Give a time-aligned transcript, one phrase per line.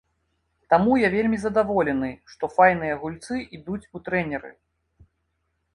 [0.73, 4.51] Таму я вельмі задаволены, што файныя гульцы ідуць у трэнеры.